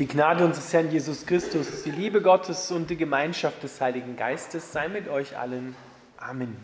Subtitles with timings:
[0.00, 4.72] Die Gnade unseres Herrn Jesus Christus, die Liebe Gottes und die Gemeinschaft des Heiligen Geistes
[4.72, 5.76] sei mit euch allen.
[6.16, 6.56] Amen.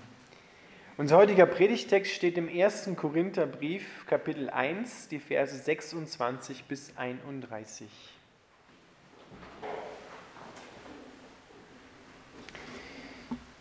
[0.96, 2.88] Unser heutiger Predigtext steht im 1.
[2.96, 7.90] Korintherbrief, Kapitel 1, die Verse 26 bis 31.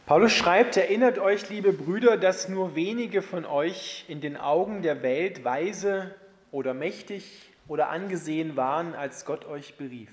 [0.05, 5.03] Paulus schreibt, erinnert euch, liebe Brüder, dass nur wenige von euch in den Augen der
[5.03, 6.15] Welt weise
[6.51, 10.11] oder mächtig oder angesehen waren, als Gott euch berief.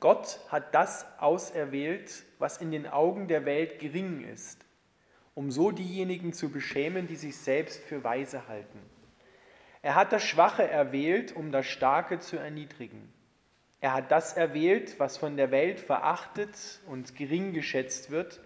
[0.00, 4.64] Gott hat das auserwählt, was in den Augen der Welt gering ist,
[5.34, 8.78] um so diejenigen zu beschämen, die sich selbst für weise halten.
[9.82, 13.12] Er hat das Schwache erwählt, um das Starke zu erniedrigen.
[13.80, 18.40] Er hat das erwählt, was von der Welt verachtet und gering geschätzt wird,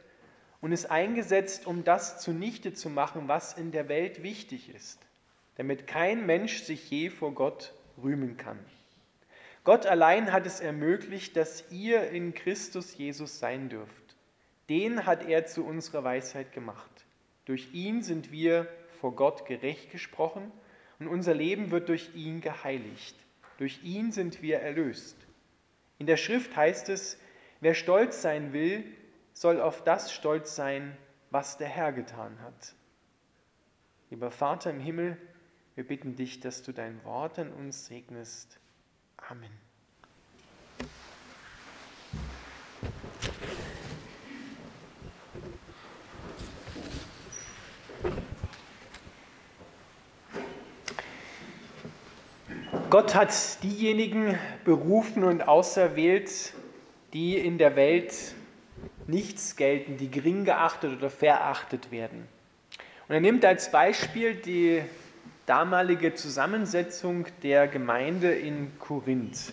[0.60, 5.00] und es eingesetzt, um das zunichte zu machen, was in der Welt wichtig ist,
[5.56, 7.72] damit kein Mensch sich je vor Gott
[8.02, 8.58] rühmen kann.
[9.64, 14.16] Gott allein hat es ermöglicht, dass ihr in Christus Jesus sein dürft.
[14.68, 17.04] Den hat er zu unserer Weisheit gemacht.
[17.44, 18.68] Durch ihn sind wir
[19.00, 20.50] vor Gott gerecht gesprochen
[20.98, 23.16] und unser Leben wird durch ihn geheiligt.
[23.58, 25.16] Durch ihn sind wir erlöst.
[25.98, 27.18] In der Schrift heißt es,
[27.60, 28.84] wer stolz sein will,
[29.34, 30.96] soll auf das stolz sein,
[31.30, 32.74] was der Herr getan hat.
[34.10, 35.16] Lieber Vater im Himmel,
[35.74, 38.58] wir bitten dich, dass du dein Wort an uns segnest.
[39.16, 39.50] Amen.
[52.90, 56.54] Gott hat diejenigen berufen und auserwählt,
[57.12, 58.34] die in der Welt
[59.06, 62.26] nichts gelten, die gering geachtet oder verachtet werden.
[63.06, 64.82] Und er nimmt als Beispiel die
[65.50, 69.52] damalige Zusammensetzung der Gemeinde in Korinth.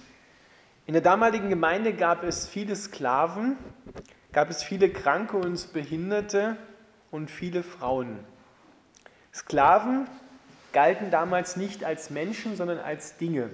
[0.85, 3.57] In der damaligen Gemeinde gab es viele Sklaven,
[4.31, 6.55] gab es viele Kranke und Behinderte
[7.09, 8.19] und viele Frauen.
[9.33, 10.07] Sklaven
[10.71, 13.49] galten damals nicht als Menschen, sondern als Dinge,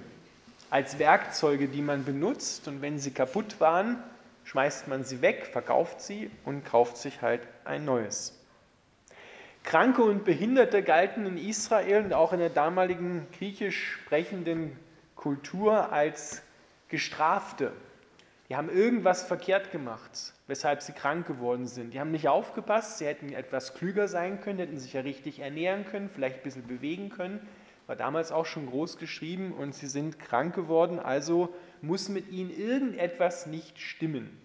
[0.70, 4.04] als Werkzeuge, die man benutzt und wenn sie kaputt waren,
[4.44, 8.38] schmeißt man sie weg, verkauft sie und kauft sich halt ein neues.
[9.64, 14.78] Kranke und Behinderte galten in Israel und auch in der damaligen griechisch sprechenden
[15.16, 16.44] Kultur als
[16.90, 17.72] Gestrafte.
[18.50, 21.94] Die haben irgendwas verkehrt gemacht, weshalb sie krank geworden sind.
[21.94, 25.86] Die haben nicht aufgepasst, sie hätten etwas klüger sein können, hätten sich ja richtig ernähren
[25.86, 27.40] können, vielleicht ein bisschen bewegen können.
[27.88, 32.52] War damals auch schon groß geschrieben und sie sind krank geworden, also muss mit ihnen
[32.52, 34.38] irgendetwas nicht stimmen.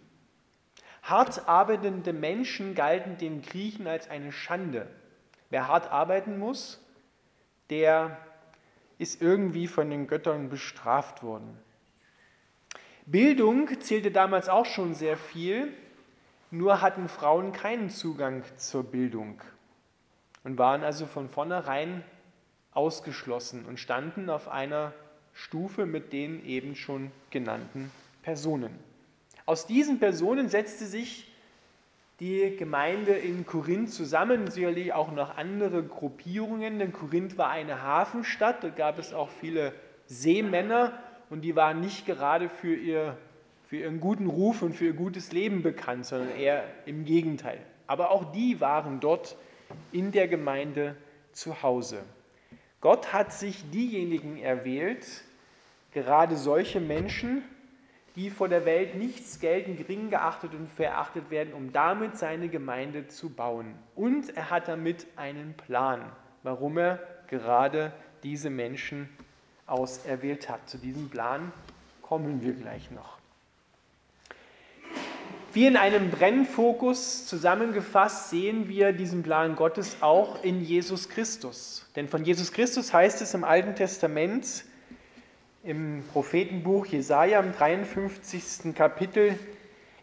[1.02, 4.86] Hart arbeitende Menschen galten den Griechen als eine Schande.
[5.50, 6.81] Wer hart arbeiten muss,
[7.70, 8.19] der
[8.98, 11.59] ist irgendwie von den Göttern bestraft worden.
[13.06, 15.72] Bildung zählte damals auch schon sehr viel,
[16.50, 19.41] nur hatten Frauen keinen Zugang zur Bildung
[20.44, 22.03] und waren also von vornherein
[22.72, 24.92] ausgeschlossen und standen auf einer
[25.32, 27.91] Stufe mit den eben schon genannten
[28.22, 28.78] Personen.
[29.47, 31.32] Aus diesen Personen setzte sich
[32.20, 38.64] die Gemeinde in Korinth zusammen, sicherlich auch noch andere Gruppierungen, denn Korinth war eine Hafenstadt,
[38.64, 39.72] da gab es auch viele
[40.06, 40.98] Seemänner
[41.30, 43.16] und die waren nicht gerade für, ihr,
[43.68, 47.60] für ihren guten Ruf und für ihr gutes Leben bekannt, sondern eher im Gegenteil.
[47.86, 49.36] Aber auch die waren dort
[49.92, 50.96] in der Gemeinde
[51.32, 52.02] zu Hause.
[52.80, 55.06] Gott hat sich diejenigen erwählt,
[55.92, 57.42] gerade solche Menschen,
[58.18, 63.06] die vor der Welt nichts gelten, gering geachtet und verachtet werden, um damit seine Gemeinde
[63.06, 63.76] zu bauen.
[63.94, 66.02] Und er hat damit einen Plan,
[66.42, 66.98] warum er
[67.28, 67.92] gerade
[68.24, 69.08] diese Menschen
[69.68, 70.68] auserwählt hat.
[70.68, 71.52] Zu diesem Plan
[72.02, 73.18] kommen wir gleich noch.
[75.52, 81.88] Wie in einem Brennfokus zusammengefasst sehen wir diesen Plan Gottes auch in Jesus Christus.
[81.94, 84.64] Denn von Jesus Christus heißt es im Alten Testament,
[85.68, 88.74] im Prophetenbuch Jesaja im 53.
[88.74, 89.38] Kapitel,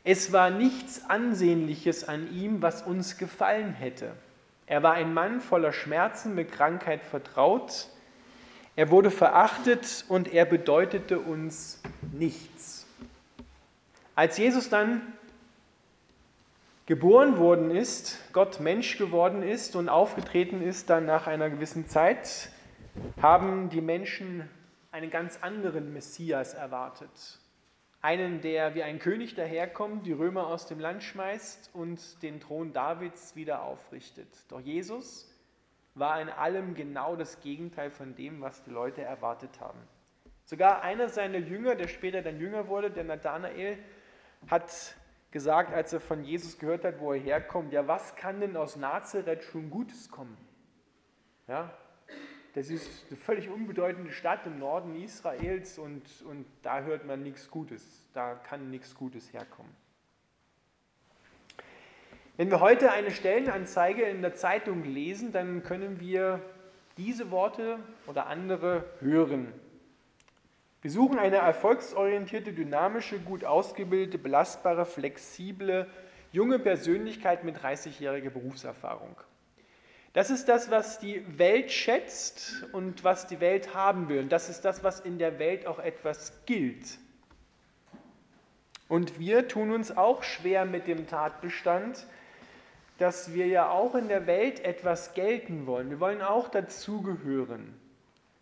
[0.04, 4.12] es war nichts Ansehnliches an ihm, was uns gefallen hätte.
[4.68, 7.88] Er war ein Mann voller Schmerzen, mit Krankheit vertraut.
[8.76, 12.86] Er wurde verachtet und er bedeutete uns nichts.
[14.14, 15.02] Als Jesus dann
[16.86, 22.52] geboren worden ist, Gott Mensch geworden ist und aufgetreten ist, dann nach einer gewissen Zeit,
[23.20, 24.48] haben die Menschen
[24.96, 27.40] einen ganz anderen Messias erwartet.
[28.02, 32.72] Einen, der wie ein König daherkommt, die Römer aus dem Land schmeißt und den Thron
[32.72, 34.30] Davids wieder aufrichtet.
[34.48, 35.30] Doch Jesus
[35.96, 39.80] war in allem genau das Gegenteil von dem, was die Leute erwartet haben.
[40.46, 43.78] Sogar einer seiner Jünger, der später dann Jünger wurde, der Nathanael,
[44.48, 44.96] hat
[45.32, 48.78] gesagt, als er von Jesus gehört hat, wo er herkommt, ja, was kann denn aus
[48.78, 50.38] Nazareth schon Gutes kommen?
[51.48, 51.74] Ja,
[52.56, 57.52] das ist eine völlig unbedeutende Stadt im Norden Israels und, und da hört man nichts
[57.52, 59.72] Gutes, da kann nichts Gutes herkommen.
[62.38, 66.42] Wenn wir heute eine Stellenanzeige in der Zeitung lesen, dann können wir
[66.98, 69.52] diese Worte oder andere hören.
[70.82, 75.90] Wir suchen eine erfolgsorientierte, dynamische, gut ausgebildete, belastbare, flexible,
[76.32, 79.16] junge Persönlichkeit mit 30-jähriger Berufserfahrung.
[80.16, 84.20] Das ist das, was die Welt schätzt und was die Welt haben will.
[84.20, 87.00] Und das ist das, was in der Welt auch etwas gilt.
[88.88, 92.08] Und wir tun uns auch schwer mit dem Tatbestand,
[92.98, 95.90] dass wir ja auch in der Welt etwas gelten wollen.
[95.90, 97.78] Wir wollen auch dazugehören.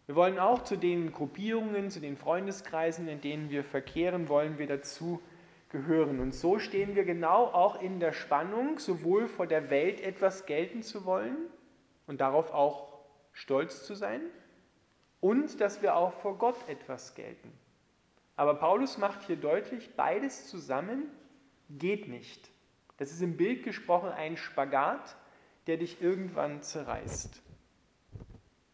[0.06, 4.68] Wir wollen auch zu den Gruppierungen, zu den Freundeskreisen, in denen wir verkehren, wollen wir
[4.68, 5.24] dazu
[5.70, 6.20] gehören.
[6.20, 10.84] Und so stehen wir genau auch in der Spannung, sowohl vor der Welt etwas gelten
[10.84, 11.50] zu wollen
[12.14, 12.94] und darauf auch
[13.32, 14.22] stolz zu sein,
[15.20, 17.52] und dass wir auch vor Gott etwas gelten.
[18.36, 21.10] Aber Paulus macht hier deutlich, beides zusammen
[21.72, 22.52] geht nicht.
[22.98, 25.16] Das ist im Bild gesprochen ein Spagat,
[25.66, 27.42] der dich irgendwann zerreißt.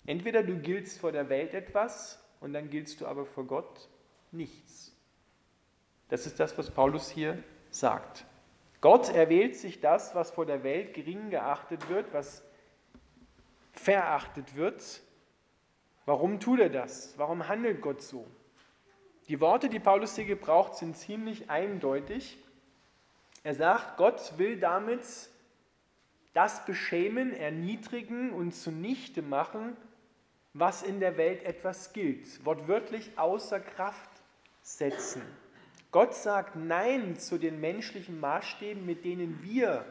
[0.05, 3.87] Entweder du giltst vor der Welt etwas und dann giltst du aber vor Gott
[4.33, 4.93] nichts.
[6.09, 8.25] Das ist das, was Paulus hier sagt.
[8.81, 12.43] Gott erwählt sich das, was vor der Welt gering geachtet wird, was
[13.83, 15.01] verachtet wird.
[16.05, 17.13] Warum tut er das?
[17.17, 18.25] Warum handelt Gott so?
[19.27, 22.37] Die Worte, die Paulus hier gebraucht, sind ziemlich eindeutig.
[23.43, 25.01] Er sagt, Gott will damit
[26.33, 29.77] das beschämen, erniedrigen und zunichte machen,
[30.53, 32.43] was in der Welt etwas gilt.
[32.45, 34.09] Wortwörtlich außer Kraft
[34.61, 35.21] setzen.
[35.91, 39.85] Gott sagt Nein zu den menschlichen Maßstäben, mit denen wir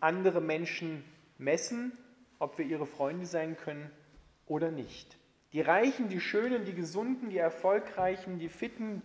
[0.00, 1.04] andere Menschen
[1.38, 1.96] messen,
[2.38, 3.90] ob wir ihre Freunde sein können
[4.46, 5.16] oder nicht.
[5.52, 9.02] Die Reichen, die Schönen, die Gesunden, die Erfolgreichen, die Fitten,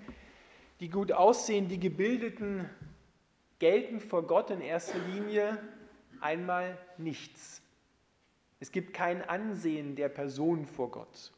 [0.80, 2.70] die gut aussehen, die Gebildeten
[3.60, 5.58] gelten vor Gott in erster Linie
[6.22, 7.62] einmal nichts.
[8.60, 11.32] Es gibt kein Ansehen der Person vor Gott.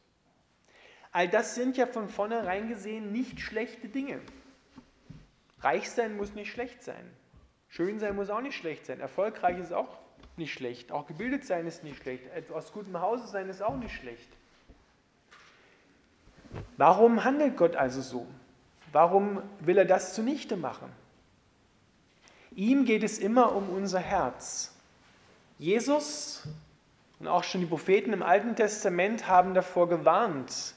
[1.12, 4.20] All das sind ja von vornherein gesehen nicht schlechte Dinge.
[5.60, 7.10] Reich sein muss nicht schlecht sein.
[7.68, 8.98] Schön sein muss auch nicht schlecht sein.
[8.98, 9.98] Erfolgreich ist auch
[10.42, 10.92] nicht schlecht.
[10.92, 12.24] Auch gebildet sein ist nicht schlecht.
[12.52, 14.28] Aus gutem Hause sein ist auch nicht schlecht.
[16.76, 18.26] Warum handelt Gott also so?
[18.92, 20.90] Warum will er das zunichte machen?
[22.54, 24.74] Ihm geht es immer um unser Herz.
[25.58, 26.46] Jesus
[27.20, 30.74] und auch schon die Propheten im Alten Testament haben davor gewarnt,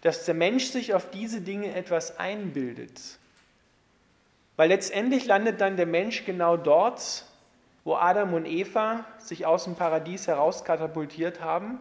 [0.00, 3.18] dass der Mensch sich auf diese Dinge etwas einbildet.
[4.56, 7.26] Weil letztendlich landet dann der Mensch genau dort,
[7.84, 11.78] wo Adam und Eva sich aus dem Paradies herauskatapultiert haben,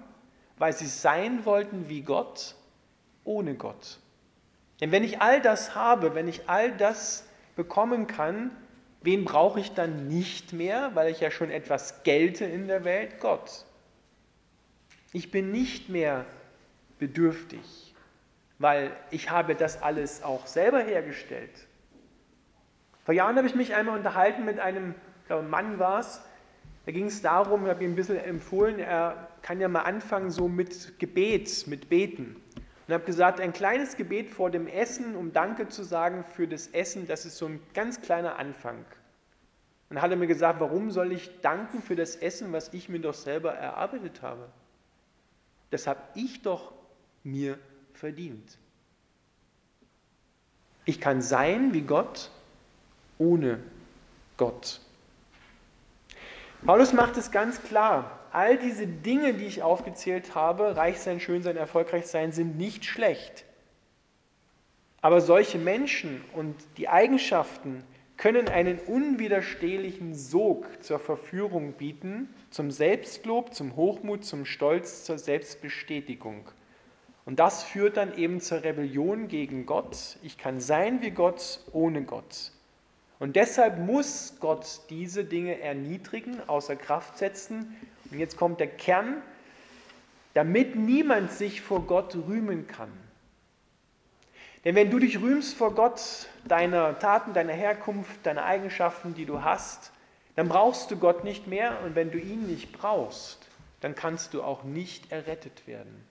[0.57, 2.55] weil sie sein wollten wie Gott,
[3.23, 3.99] ohne Gott.
[4.79, 7.25] Denn wenn ich all das habe, wenn ich all das
[7.55, 8.51] bekommen kann,
[9.01, 13.19] Wen brauche ich dann nicht mehr, weil ich ja schon etwas gelte in der Welt?
[13.19, 13.65] Gott.
[15.11, 16.25] Ich bin nicht mehr
[16.99, 17.95] bedürftig,
[18.59, 21.67] weil ich habe das alles auch selber hergestellt.
[23.03, 24.93] Vor Jahren habe ich mich einmal unterhalten mit einem,
[25.31, 26.21] glaube, Mann war es,
[26.85, 30.29] da ging es darum, ich habe ihm ein bisschen empfohlen, er kann ja mal anfangen
[30.29, 32.35] so mit Gebet, mit Beten.
[32.87, 36.67] Und habe gesagt, ein kleines Gebet vor dem Essen, um Danke zu sagen für das
[36.67, 38.79] Essen, das ist so ein ganz kleiner Anfang.
[39.89, 42.89] Und dann hat er mir gesagt, warum soll ich danken für das Essen, was ich
[42.89, 44.49] mir doch selber erarbeitet habe?
[45.69, 46.73] Das habe ich doch
[47.23, 47.57] mir
[47.93, 48.57] verdient.
[50.83, 52.31] Ich kann sein wie Gott
[53.17, 53.59] ohne
[54.35, 54.81] Gott.
[56.65, 58.19] Paulus macht es ganz klar.
[58.31, 62.85] All diese Dinge, die ich aufgezählt habe, reich sein, schön sein, erfolgreich sein, sind nicht
[62.85, 63.45] schlecht.
[65.01, 67.83] Aber solche Menschen und die Eigenschaften
[68.15, 76.47] können einen unwiderstehlichen Sog zur Verführung bieten, zum Selbstlob, zum Hochmut, zum Stolz, zur Selbstbestätigung.
[77.25, 80.17] Und das führt dann eben zur Rebellion gegen Gott.
[80.21, 82.51] Ich kann sein wie Gott ohne Gott.
[83.21, 87.77] Und deshalb muss Gott diese Dinge erniedrigen, außer Kraft setzen,
[88.09, 89.21] und jetzt kommt der Kern,
[90.33, 92.91] damit niemand sich vor Gott rühmen kann.
[94.65, 96.01] Denn wenn du dich rühmst vor Gott,
[96.45, 99.91] deiner Taten, deiner Herkunft, deiner Eigenschaften, die du hast,
[100.35, 103.47] dann brauchst du Gott nicht mehr und wenn du ihn nicht brauchst,
[103.81, 106.07] dann kannst du auch nicht errettet werden.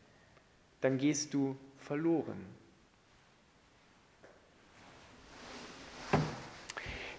[0.81, 2.47] Dann gehst du verloren.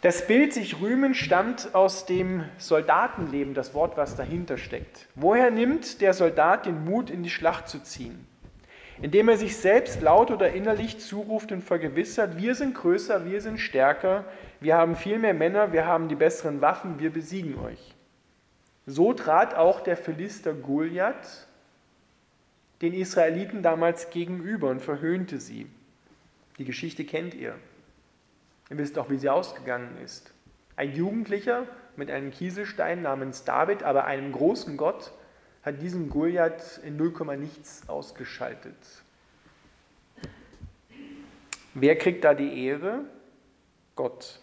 [0.01, 5.07] Das Bild sich rühmen stammt aus dem Soldatenleben, das Wort, was dahinter steckt.
[5.13, 8.25] Woher nimmt der Soldat den Mut, in die Schlacht zu ziehen?
[8.99, 13.59] Indem er sich selbst laut oder innerlich zuruft und vergewissert, wir sind größer, wir sind
[13.59, 14.25] stärker,
[14.59, 17.93] wir haben viel mehr Männer, wir haben die besseren Waffen, wir besiegen euch.
[18.87, 21.47] So trat auch der Philister Goliath
[22.81, 25.67] den Israeliten damals gegenüber und verhöhnte sie.
[26.57, 27.53] Die Geschichte kennt ihr.
[28.71, 30.33] Ihr wisst auch, wie sie ausgegangen ist.
[30.77, 35.11] Ein Jugendlicher mit einem Kieselstein namens David, aber einem großen Gott,
[35.61, 38.77] hat diesen Goliath in 0, nichts ausgeschaltet.
[41.73, 43.03] Wer kriegt da die Ehre?
[43.97, 44.39] Gott.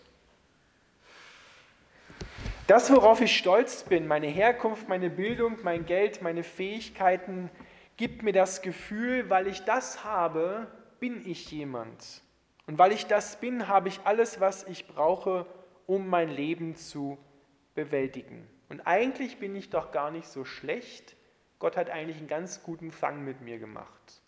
[2.66, 7.48] Das, worauf ich stolz bin, meine Herkunft, meine Bildung, mein Geld, meine Fähigkeiten,
[7.96, 10.66] gibt mir das Gefühl, weil ich das habe,
[11.00, 12.20] bin ich jemand.
[12.68, 15.46] Und weil ich das bin, habe ich alles, was ich brauche,
[15.86, 17.16] um mein Leben zu
[17.74, 18.46] bewältigen.
[18.68, 21.16] Und eigentlich bin ich doch gar nicht so schlecht.
[21.60, 24.20] Gott hat eigentlich einen ganz guten Fang mit mir gemacht.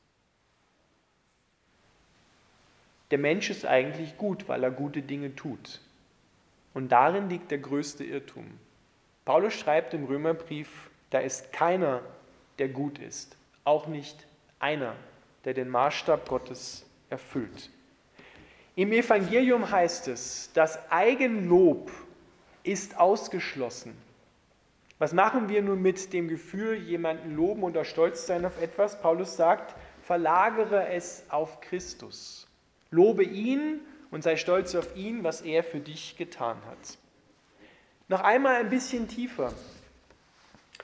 [3.11, 5.83] Der Mensch ist eigentlich gut, weil er gute Dinge tut.
[6.73, 8.59] Und darin liegt der größte Irrtum.
[9.27, 12.01] Paulus schreibt im Römerbrief, da ist keiner,
[12.59, 14.27] der gut ist, auch nicht
[14.61, 14.97] einer,
[15.45, 17.69] der den Maßstab Gottes erfüllt.
[18.81, 21.91] Im Evangelium heißt es, das Eigenlob
[22.63, 23.93] ist ausgeschlossen.
[24.99, 28.99] Was machen wir nun mit dem Gefühl, jemanden loben oder stolz sein auf etwas?
[29.03, 32.49] Paulus sagt, verlagere es auf Christus.
[32.91, 36.97] Lobe ihn und sei stolz auf ihn, was er für dich getan hat.
[38.09, 39.53] Noch einmal ein bisschen tiefer.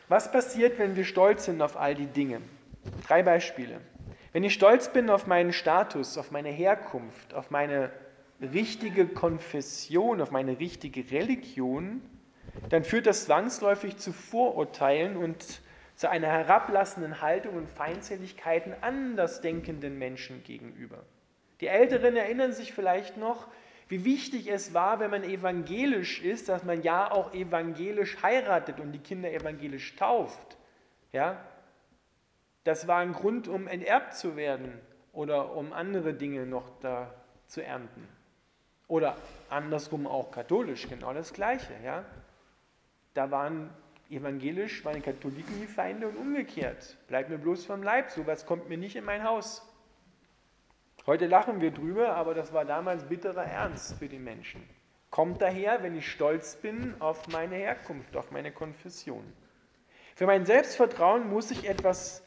[0.08, 2.42] Was passiert, wenn wir stolz sind auf all die Dinge?
[3.08, 3.80] Drei Beispiele.
[4.36, 7.90] Wenn ich stolz bin auf meinen Status, auf meine Herkunft, auf meine
[8.38, 12.02] richtige Konfession, auf meine richtige Religion,
[12.68, 15.62] dann führt das zwangsläufig zu Vorurteilen und
[15.94, 21.02] zu einer herablassenden Haltung und Feindseligkeiten andersdenkenden Menschen gegenüber.
[21.62, 23.48] Die Älteren erinnern sich vielleicht noch,
[23.88, 28.92] wie wichtig es war, wenn man evangelisch ist, dass man ja auch evangelisch heiratet und
[28.92, 30.58] die Kinder evangelisch tauft.
[31.14, 31.42] Ja?
[32.66, 34.80] Das war ein Grund, um enterbt zu werden
[35.12, 37.14] oder um andere Dinge noch da
[37.46, 38.08] zu ernten.
[38.88, 39.16] Oder
[39.50, 41.74] andersrum auch katholisch, genau das Gleiche.
[41.84, 42.04] Ja?
[43.14, 43.70] Da waren
[44.10, 46.96] evangelisch, waren Katholiken die Feinde und umgekehrt.
[47.06, 49.62] Bleib mir bloß vom Leib, sowas kommt mir nicht in mein Haus.
[51.06, 54.68] Heute lachen wir drüber, aber das war damals bitterer Ernst für die Menschen.
[55.10, 59.22] Kommt daher, wenn ich stolz bin auf meine Herkunft, auf meine Konfession.
[60.16, 62.25] Für mein Selbstvertrauen muss ich etwas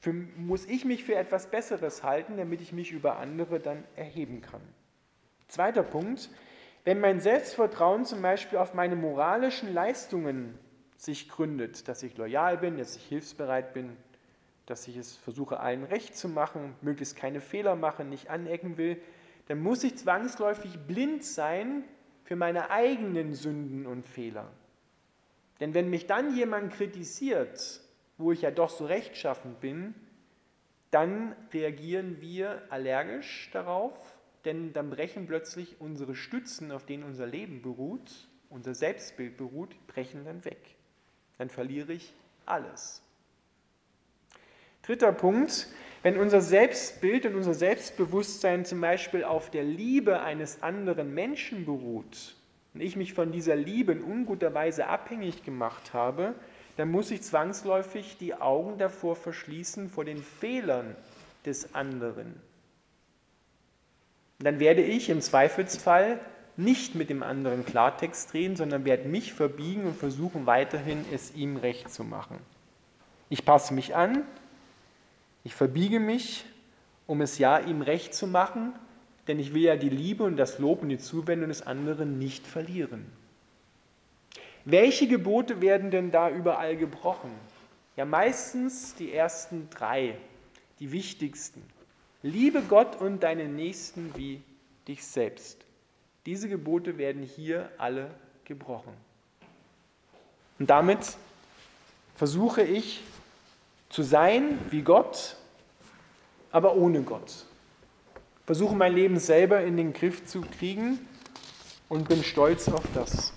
[0.00, 4.40] für, muss ich mich für etwas Besseres halten, damit ich mich über andere dann erheben
[4.40, 4.62] kann.
[5.48, 6.30] Zweiter Punkt,
[6.84, 10.58] wenn mein Selbstvertrauen zum Beispiel auf meine moralischen Leistungen
[10.96, 13.96] sich gründet, dass ich loyal bin, dass ich hilfsbereit bin,
[14.66, 19.00] dass ich es versuche, allen recht zu machen, möglichst keine Fehler mache, nicht anecken will,
[19.46, 21.84] dann muss ich zwangsläufig blind sein
[22.24, 24.50] für meine eigenen Sünden und Fehler.
[25.60, 27.80] Denn wenn mich dann jemand kritisiert,
[28.18, 29.94] wo ich ja doch so rechtschaffend bin,
[30.90, 33.94] dann reagieren wir allergisch darauf,
[34.44, 40.24] denn dann brechen plötzlich unsere Stützen, auf denen unser Leben beruht, unser Selbstbild beruht, brechen
[40.24, 40.76] dann weg.
[41.36, 42.12] Dann verliere ich
[42.46, 43.02] alles.
[44.82, 45.68] Dritter Punkt,
[46.02, 52.36] wenn unser Selbstbild und unser Selbstbewusstsein zum Beispiel auf der Liebe eines anderen Menschen beruht
[52.72, 56.34] und ich mich von dieser Liebe in unguter Weise abhängig gemacht habe,
[56.78, 60.94] dann muss ich zwangsläufig die Augen davor verschließen vor den Fehlern
[61.44, 62.40] des anderen.
[64.38, 66.20] Dann werde ich im Zweifelsfall
[66.56, 71.56] nicht mit dem anderen Klartext reden, sondern werde mich verbiegen und versuchen weiterhin es ihm
[71.56, 72.38] recht zu machen.
[73.28, 74.22] Ich passe mich an,
[75.42, 76.44] ich verbiege mich,
[77.08, 78.72] um es ja ihm recht zu machen,
[79.26, 82.46] denn ich will ja die Liebe und das Lob und die Zuwendung des anderen nicht
[82.46, 83.17] verlieren.
[84.64, 87.30] Welche Gebote werden denn da überall gebrochen?
[87.96, 90.16] Ja, meistens die ersten drei,
[90.78, 91.62] die wichtigsten.
[92.22, 94.42] Liebe Gott und deinen Nächsten wie
[94.86, 95.64] dich selbst.
[96.26, 98.10] Diese Gebote werden hier alle
[98.44, 98.92] gebrochen.
[100.58, 101.16] Und damit
[102.16, 103.02] versuche ich
[103.88, 105.36] zu sein wie Gott,
[106.50, 107.46] aber ohne Gott.
[108.46, 110.98] Versuche mein Leben selber in den Griff zu kriegen
[111.88, 113.32] und bin stolz auf das.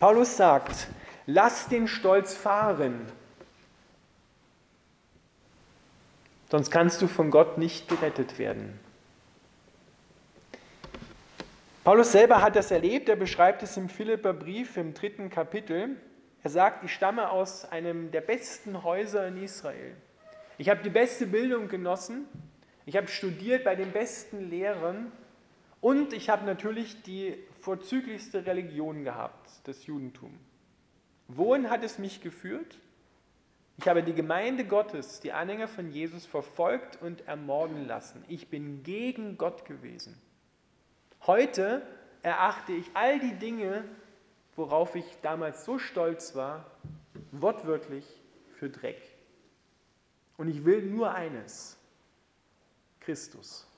[0.00, 0.88] Paulus sagt,
[1.26, 3.06] lass den Stolz fahren.
[6.50, 8.80] Sonst kannst du von Gott nicht gerettet werden.
[11.84, 15.96] Paulus selber hat das erlebt, er beschreibt es im Philipperbrief im dritten Kapitel.
[16.42, 19.94] Er sagt, ich stamme aus einem der besten Häuser in Israel.
[20.56, 22.26] Ich habe die beste Bildung genossen,
[22.86, 25.12] ich habe studiert bei den besten Lehrern
[25.82, 30.38] und ich habe natürlich die vorzüglichste Religion gehabt, das Judentum.
[31.28, 32.78] Wohin hat es mich geführt?
[33.78, 38.24] Ich habe die Gemeinde Gottes, die Anhänger von Jesus, verfolgt und ermorden lassen.
[38.28, 40.20] Ich bin gegen Gott gewesen.
[41.26, 41.86] Heute
[42.22, 43.84] erachte ich all die Dinge,
[44.56, 46.70] worauf ich damals so stolz war,
[47.32, 48.04] wortwörtlich
[48.54, 49.00] für Dreck.
[50.36, 51.78] Und ich will nur eines,
[53.00, 53.69] Christus.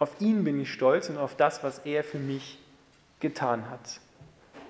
[0.00, 2.58] Auf ihn bin ich stolz und auf das, was er für mich
[3.20, 4.00] getan hat.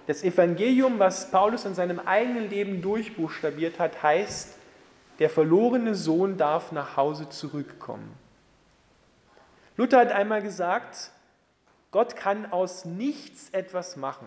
[0.08, 4.56] Das Evangelium, was Paulus in seinem eigenen Leben durchbuchstabiert hat, heißt,
[5.20, 8.12] der verlorene Sohn darf nach Hause zurückkommen.
[9.76, 11.12] Luther hat einmal gesagt,
[11.92, 14.26] Gott kann aus nichts etwas machen.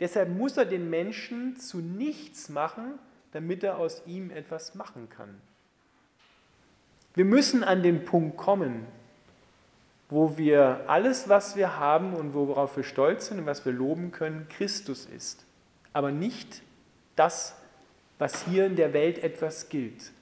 [0.00, 2.98] Deshalb muss er den Menschen zu nichts machen,
[3.30, 5.40] damit er aus ihm etwas machen kann.
[7.14, 8.86] Wir müssen an den Punkt kommen,
[10.08, 14.12] wo wir alles, was wir haben und worauf wir stolz sind und was wir loben
[14.12, 15.44] können, Christus ist.
[15.92, 16.62] Aber nicht
[17.16, 17.56] das,
[18.18, 20.12] was hier in der Welt etwas gilt.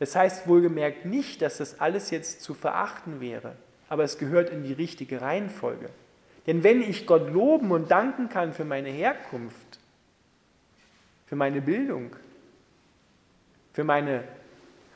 [0.00, 3.56] Das heißt wohlgemerkt nicht, dass das alles jetzt zu verachten wäre,
[3.88, 5.90] aber es gehört in die richtige Reihenfolge.
[6.46, 9.78] Denn wenn ich Gott loben und danken kann für meine Herkunft,
[11.26, 12.10] für meine Bildung,
[13.72, 14.24] für meine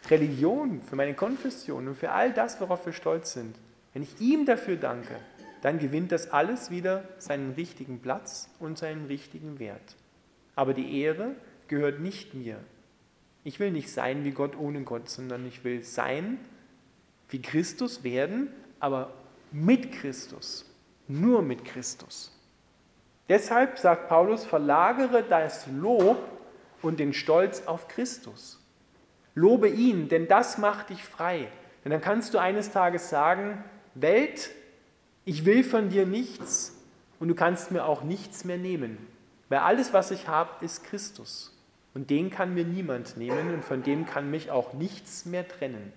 [0.08, 3.54] Religion, für meine Konfession und für all das, worauf wir stolz sind,
[3.92, 5.16] wenn ich ihm dafür danke,
[5.62, 9.96] dann gewinnt das alles wieder seinen richtigen Platz und seinen richtigen Wert.
[10.56, 11.34] Aber die Ehre
[11.68, 12.58] gehört nicht mir.
[13.44, 16.38] Ich will nicht sein wie Gott ohne Gott, sondern ich will sein
[17.28, 19.12] wie Christus werden, aber
[19.50, 20.70] mit Christus,
[21.08, 22.36] nur mit Christus.
[23.28, 26.18] Deshalb sagt Paulus, verlagere das Lob
[26.82, 28.60] und den Stolz auf Christus.
[29.34, 31.48] Lobe ihn, denn das macht dich frei.
[31.84, 34.50] Denn dann kannst du eines Tages sagen, Welt,
[35.24, 36.74] ich will von dir nichts
[37.20, 38.98] und du kannst mir auch nichts mehr nehmen.
[39.48, 41.56] Weil alles, was ich habe, ist Christus.
[41.94, 45.92] Und den kann mir niemand nehmen und von dem kann mich auch nichts mehr trennen.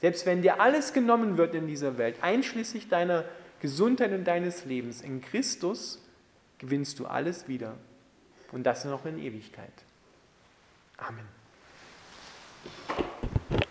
[0.00, 3.24] Selbst wenn dir alles genommen wird in dieser Welt, einschließlich deiner
[3.60, 6.00] Gesundheit und deines Lebens, in Christus
[6.58, 7.74] gewinnst du alles wieder.
[8.52, 9.72] Und das noch in Ewigkeit.
[10.96, 11.26] Amen.